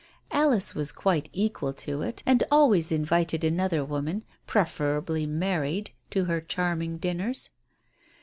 Alice 0.31 0.73
was 0.73 0.91
quite 0.91 1.29
equal 1.31 1.73
to 1.73 2.01
it, 2.01 2.23
and 2.25 2.43
always 2.49 2.91
invited 2.91 3.43
another 3.43 3.85
woman, 3.85 4.23
preferably 4.47 5.27
married, 5.27 5.91
to 6.09 6.25
her 6.25 6.41
charming 6.41 6.97
dinners. 6.97 7.51